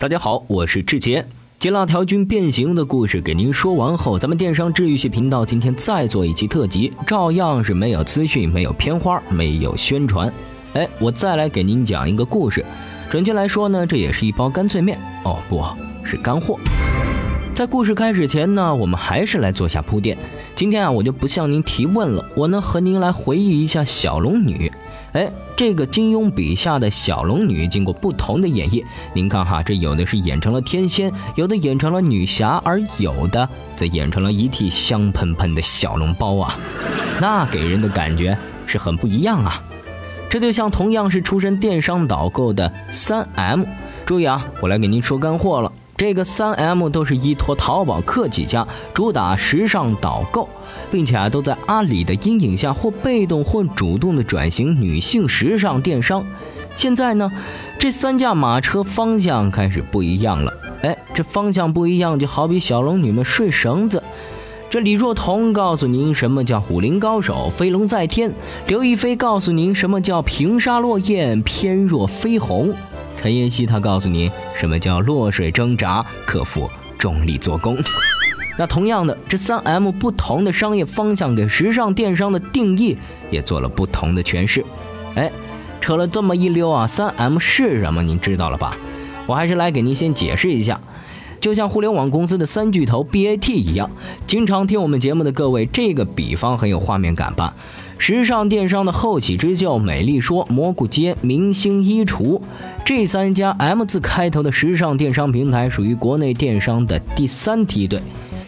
[0.00, 1.26] 大家好，我是志杰。
[1.58, 10.32] 接辣条君变形的故事给您说完后，咱们电商治愈系频道今天再做一期特辑，照样是没有资讯、没有片花、没有宣传。
[10.74, 12.64] 哎，我再来给您讲一个故事。
[13.10, 15.60] 准确来说呢，这也是一包干脆面哦，不
[16.06, 16.60] 是干货。
[17.52, 20.16] 在故事开始前呢，我们还是来做下铺垫。
[20.54, 24.70] 今天啊，我就不向您提问了，我呢和您来回忆一下小龙女。
[25.12, 36.58] 哎，这个金庸笔下的小龙女，经过不同的演绎，您看哈，这有的是演成了天仙，有的演成了女侠，而有的则演成了一屉香喷喷的小笼包啊，
[37.20, 39.62] 那给人的感觉是很不一样啊。
[40.28, 43.64] 这就像同样是出身电商导购的三 M，
[44.04, 45.72] 注意啊，我来给您说干货了。
[45.98, 50.48] 这个三 M 都是依托淘宝客起家，主打时尚导购，
[50.92, 56.24] 并且啊都在阿里的阴影下或被动或主动的转型女性时尚电商。
[56.76, 57.28] 现在呢，
[57.80, 60.52] 这三驾马车方向开始不一样了。
[60.82, 64.00] 哎，这方向不一样，就好比小龙女们睡绳子。
[64.70, 68.32] 这李若彤告诉您什么叫武林高手飞龙在天，
[68.68, 72.72] 刘亦菲告诉您什么叫平沙落雁翩若飞鸿。
[73.20, 77.76] 陈妍希她告诉你什么叫落水挣扎，克服重力做工。
[78.56, 82.96] 那同样的，这三 M 不同的商业方向给时尚电商的定义
[83.30, 84.64] 也做了不同的诠释。
[85.14, 85.30] 哎，
[85.80, 88.02] 扯了这么一溜啊，三 M 是什么？
[88.02, 88.76] 您知道了吧？
[89.26, 90.80] 我还是来给您先解释一下。
[91.40, 93.88] 就像互联网公司的三巨头 BAT 一样，
[94.26, 97.54] 经常听我们节目的各位，这个比方很有画面感吧？
[97.98, 102.40] 时尚电商的后起之秀美丽说、蘑菇街、明星衣橱，
[102.84, 108.00] 这三家 M 字开头的时尚电商平台属于国内电商的第三梯队。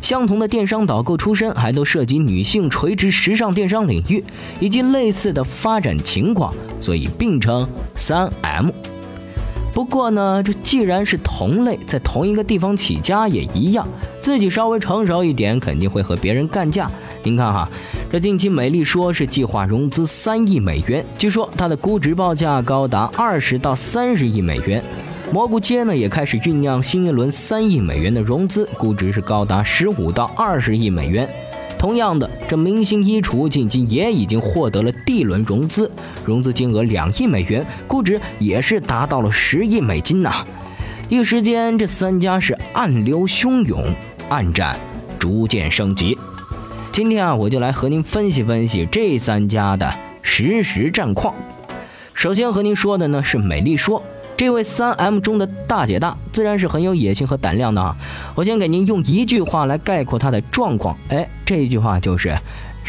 [0.00, 4.24] 相同的电商导购出身，还都涉及女性垂直时尚电商领域
[4.60, 8.70] 以及类似的发展情况，所以并称三 M。
[9.74, 13.86] 不过呢，这既然是同类，在同一个地方起家也一样，
[14.20, 16.88] 自己稍微成熟一点，肯定会和别人干架。
[17.24, 17.68] 您看哈，
[18.08, 24.82] 这近期美丽说是计划融资三亿美元，据说它的估值报价高达二十到三十亿美元。
[25.32, 31.28] 蘑菇街呢也开始酝酿新一轮三亿美元的融资，估值是高达十五到二十亿美元。
[31.84, 35.90] 同样的，这明星衣橱近期也已经获得了 D 轮融资，
[36.24, 40.46] 融资金额两亿美元，估值也是达到了十亿美金呐。
[41.10, 43.84] 一时间，这三家是暗流汹涌，
[44.30, 44.74] 暗战
[45.18, 46.16] 逐渐升级。
[46.90, 51.34] 今天啊，我就来和您分析分析这三家的实时战况。
[52.14, 54.02] 首先和您说的呢是美丽说。
[54.36, 57.96] 这位三 M 中的大姐大，自然是很有野心和胆量的啊！
[58.34, 62.36] 我先给您用一句话来概括她的状况，哎，这一句话就是：“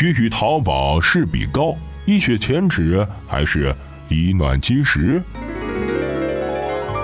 [0.00, 1.74] 鱼与淘宝是比高，
[2.06, 3.74] 一雪前耻还是
[4.08, 5.22] 以卵击石。”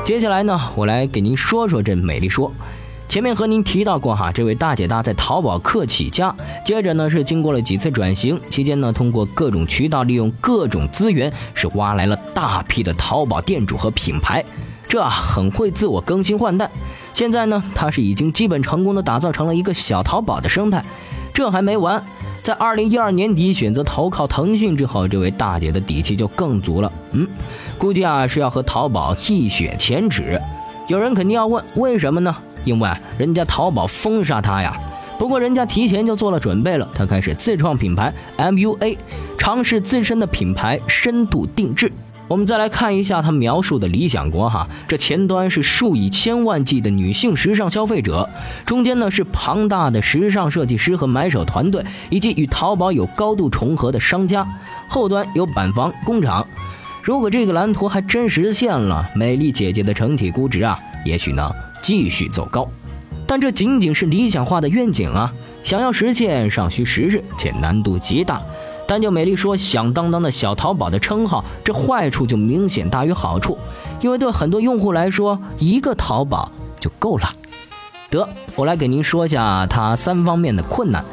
[0.05, 2.51] 接下来呢，我来给您说说这美丽说。
[3.11, 6.33] 前面和您提到过哈，这位大姐大在淘宝客起家，
[6.65, 14.45] 接着呢是经过了几次转型，期间呢通过各种渠道，利用各种资源，是挖来了大批的淘宝店主和品牌，
[14.87, 16.71] 这很会自我更新换代。
[17.13, 20.81] 现在呢，她是已经基本成功的打造成了一个小淘宝的生态。
[21.35, 22.01] 这还没完，
[22.45, 26.93] 在二零一二年底选择投靠腾讯之后，这位大姐的底气就更足了。
[27.11, 27.27] 嗯，
[27.77, 30.41] 估计啊是要和淘宝一雪前耻。
[30.87, 32.37] 有人肯定要问，为什么呢？
[32.65, 34.77] 因为人家淘宝封杀他呀，
[35.19, 38.97] 不过人家提前就做了准备了，他开始自创品牌 MUA，
[39.39, 41.93] 尝试自身的品牌深度定制。
[42.29, 48.31] 我们再来看一下他描述的理想国哈，这前端是数以千万计的女性时尚消费者，
[48.65, 54.47] 中间呢是庞大的时尚设计师和买手团队，以及与淘宝有高度重合的商家，
[54.89, 56.47] 后端有板房工厂。
[57.03, 61.51] 如果这个蓝图还真实现了，美丽姐姐的整体估值啊，也许呢。
[61.81, 62.69] 继续走高，
[63.27, 65.33] 但这仅仅是理想化的愿景啊！
[65.63, 68.41] 想要实现尚需时日，且难度极大。
[68.87, 73.57] 单就美丽说响当当的小淘宝的称号，这坏处就明显大于好处，
[74.01, 76.51] 因为对很多用户来说，一个淘宝
[76.81, 77.31] 就够了。
[78.11, 81.05] 得，我来给您说一下它三方面的困难。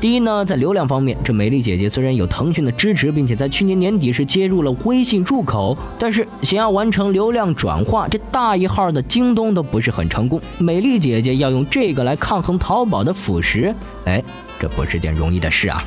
[0.00, 10.40] 第一呢，在流量方面，这美丽姐姐虽然有腾讯的支持，并且在去年年底是接入了微信入口，但是想要完成流量转化，这大一号的京东都不是很成功。
[10.58, 13.74] 美丽姐姐要用这个来抗衡淘宝的腐蚀，
[14.04, 14.22] 哎，
[14.60, 15.84] 这不是件容易的事啊。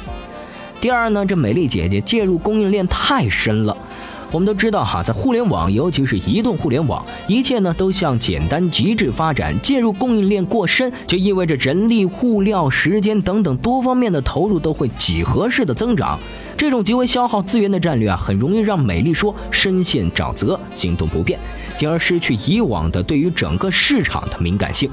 [0.81, 3.77] 第二呢，这美丽姐姐介入供应链太深了。
[4.31, 9.53] 我们都知道哈，在互联网，尤其是移动互联网，一切呢都向简单极致发展。
[9.61, 16.17] 介入供应链过深，就意味着人力、物料、时间等等多方面的投入都会几何式的增长。
[16.55, 21.37] 这种极为消耗资源的战略啊，很容易让美丽说深陷沼泽，行动不便，
[21.77, 24.89] 进而失去以往的对于整个市场的敏感性。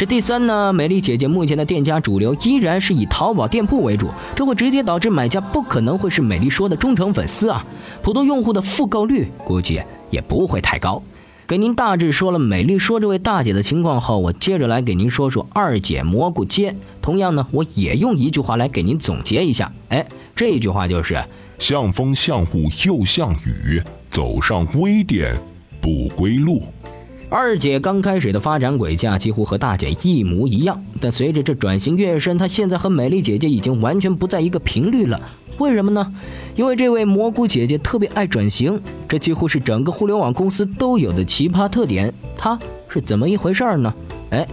[0.00, 7.62] 这第三呢，美丽姐姐目前的店家主流依然是以淘宝店铺为主，这会直接导致买家不可能会是美丽说的忠诚粉丝啊，
[8.00, 11.02] 普通用户的复购率估计也不会太高。
[11.46, 16.74] 给您大致说了美丽说这位大姐的情况后，我接着来给您说说二姐蘑菇街。
[17.02, 21.22] 同样呢，我也用一句话来给您总结一下，哎，这句话就是
[21.58, 25.36] 像风像雾又像雨，走上微店
[25.82, 26.62] 不归路。
[27.32, 35.20] 二姐刚开始的发展轨迹啊，几乎和大姐一模一样，但随着这转型越深，她现在和美丽姐姐已经完全不在一个频率了。
[35.58, 36.12] 为什么呢？
[36.56, 42.12] 因为这位蘑菇姐姐特别爱转型，这几乎是整个互联网公司都有的奇葩特点。
[42.36, 43.94] 她是怎么一回事儿呢？
[44.30, 44.44] 哎，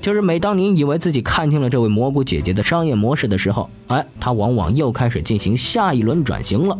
[0.00, 6.78] 就是每当您以为自己看清了这位蘑菇姐姐的商业模式的时候，哎，她往往又开始进行下一轮转型了。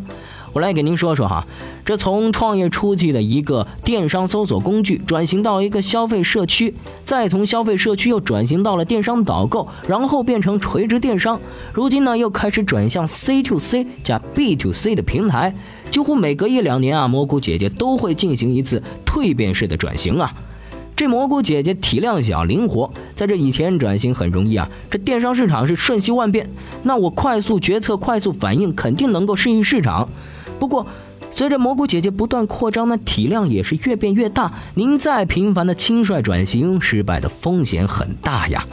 [0.53, 1.47] 我来给您说说哈，
[1.85, 6.75] 这从创业初期的一个电商搜索工具，转型到一个消费社区，
[7.05, 11.39] 再从消费社区又转型到了电商导购，然后变成垂直电商，
[11.73, 15.55] 如今呢又开始转向 C to C 加 B to C 的平台，
[15.91, 20.33] 几乎每隔一两年啊，蘑菇姐姐都会进行一次蜕变式的转型啊。
[20.97, 24.69] 这蘑菇姐姐体量小、灵活，在这以前转型很容易啊。
[24.91, 26.47] 这电商市场是瞬息万变，
[26.83, 30.07] 那我快速决策、快速反应，肯定能够适应市场。
[30.61, 30.87] 不过，
[31.33, 34.53] 随着蘑菇姐姐不断扩张，那体量也是越变越大。
[34.75, 38.67] 您再频繁的轻率转型，失败的风险很大呀。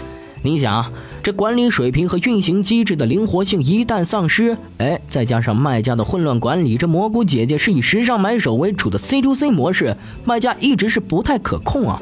[0.44, 0.92] 你想，
[1.24, 9.96] 这管理水平和运行机制的灵活性一旦丧失，哎，再加上卖家的混乱管理，这蘑菇姐姐是以时尚买手为主的 C to C 模式，
[10.26, 12.00] 卖家一直是不太可控啊。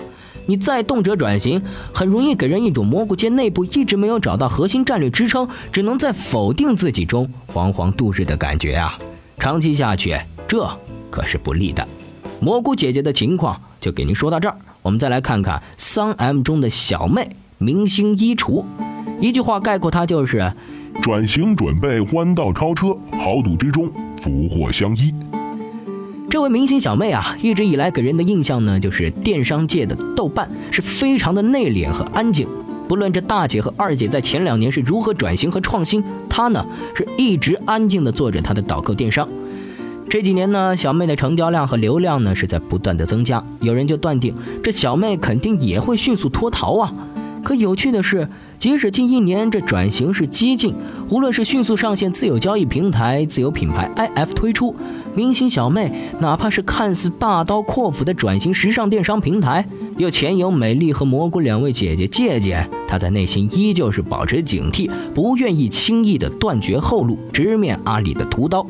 [0.48, 1.62] 你再动辄转型，
[1.94, 8.98] 很容易给人一种蘑菇街内部一直没有找到核心战略支撑，只能在否定自己中惶惶度日的感觉啊。
[9.38, 10.18] 长期下去，
[10.48, 10.68] 这
[11.10, 11.88] 可是不利的。
[12.40, 18.64] 蘑菇姐姐的情况就给您说到这儿，我们再来看看三 M 中的小妹明星衣橱。
[19.20, 20.52] 一句话概括她就是：
[21.02, 23.90] 转型准备弯道超车，豪赌之中
[24.22, 25.14] 福祸相依。
[26.30, 32.48] 这位明星小妹啊，一直以来给人的印象呢，就是电商界的豆瓣，是非常的内敛和安静。
[32.88, 39.28] 不论这大姐和二姐在前两年是如何转型和创新，她呢是一直安静的做着她的导购电商。
[40.08, 46.94] 这几年呢，小妹的成交量和流量呢是在不断的增加，有人就断定这小妹肯定也会迅速脱逃啊。
[47.46, 48.28] 可有趣的是，
[48.58, 50.74] 即使近一年这转型是激进，
[51.10, 54.76] 无论是迅速上线自有交易平台、自有品牌 IF 推出，
[55.14, 59.64] 明星小妹哪怕是看似大刀阔斧的转型时尚电商平台，
[59.98, 68.66] 又前有美丽和蘑菇两位姐姐借鉴，她在内心依旧是保持警惕，不愿意轻易的断绝后路，直面阿里的屠刀。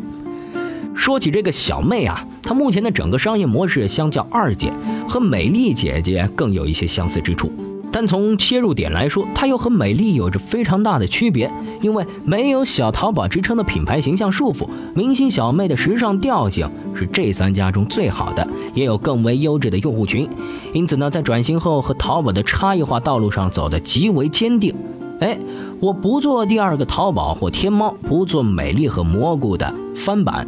[0.94, 4.70] 说起这个小妹啊，她目前的整个商业模式相较二姐
[5.08, 7.50] 和美丽姐姐更有一些相似之处。
[7.96, 11.50] 但从切入点来说，它又和美丽有着非常大的区别。
[11.80, 20.28] 因为没有小淘宝之称的品牌形象束缚，明星小妹的时尚调性是这三家中最好的，也有更为优质的用户群。
[20.74, 24.76] 因此呢，在转型后和淘宝的差异化道路上走得极为坚定。
[25.22, 25.38] 哎，
[25.80, 30.46] 我不做第二个淘宝或天猫，不做美丽和蘑菇的翻版。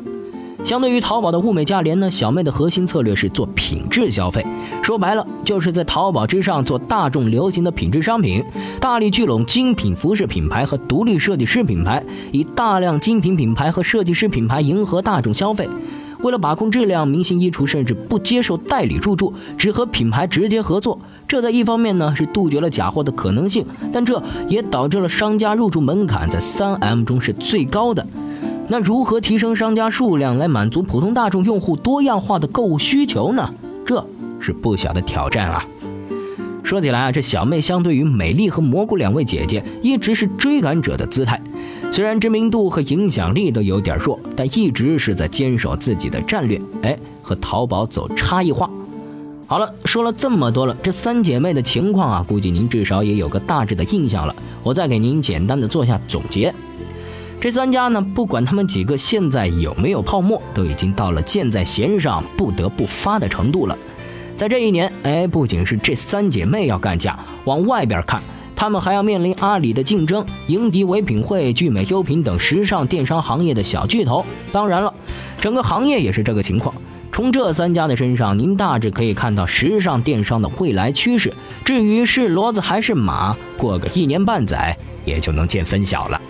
[0.68, 4.46] 相对于淘宝的物美价廉呢，小妹的核心策略是做品质消费。
[4.84, 8.44] 说白了，就是在淘宝之上做大众流行的品质商品，
[8.82, 15.70] 大力聚拢精品服饰品牌和独立设计师品牌，以大量精品品牌和设计师品牌迎合大众消费。
[16.20, 21.00] 为了把控质量，明星衣橱甚至不接受代理入驻，只和品牌直接合作。
[21.30, 28.06] 这在一方面呢是杜绝了假货的可能性，但这也导致了商家入驻门槛在三 M 中是最高的。
[28.70, 33.54] 那如何提升商家数量来满足普通大众用户多样化的购物需求呢？
[33.86, 34.06] 这
[34.40, 35.66] 是不小的挑战啊！
[36.64, 41.42] 说起来啊，这小妹相对于美丽和蘑菇两位姐姐，一直是追赶者的姿态。
[41.94, 48.70] 虽然知名度和影响力都有点弱，但一直是在坚守自己的战略，哎，和淘宝走差异化。
[49.48, 54.36] 好了，说了这么多了，这三姐妹的情况啊，估计您至少也有个大致的印象了。
[54.62, 56.54] 我再给您简单的做下总结。
[57.48, 63.78] 这三家呢，不管他们几个现在有没有泡沫，都已经到了箭在弦上不得不发的程度了。
[64.36, 68.22] 在这一年，哎，不仅是这三姐妹要干架，往外边看，
[68.54, 74.26] 他们还要面临阿里的竞争，迎敌唯品会、聚美优品等时尚电商行业的小巨头。
[74.52, 74.94] 当然了，
[75.40, 76.76] 整个行业也是这个情况。
[77.14, 81.34] 从这三家的身上，您大致可以看到时尚电商的未来趋势。
[81.64, 86.22] 至于是骡子还是马，过个一年半载也就能见分晓了。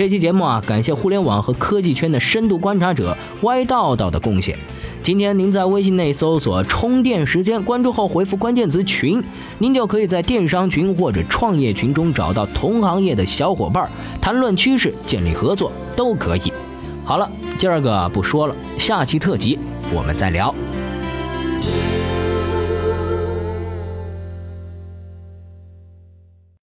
[0.00, 4.56] 这期节目啊，感谢互联网和科技圈的深度观察者歪道道的贡献。
[5.02, 9.22] 今天您在微信内搜索“充电时间”，关注后回复关键词“群”，
[9.60, 13.86] 您就可以在电商群或者创业群中找到同行业的小伙伴，
[14.22, 16.50] 谈论趋势、建立合作都可以。
[17.04, 19.58] 好了，今儿个不说了，下期特辑
[19.94, 20.54] 我们再聊。